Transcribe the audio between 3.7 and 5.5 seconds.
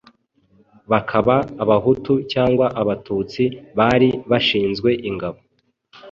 bari bashinzwe ingabo,